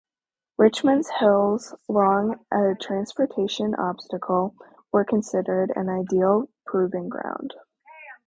[0.57, 4.55] Richmond's hills, long a transportation obstacle,
[4.91, 7.53] were considered an ideal proving ground.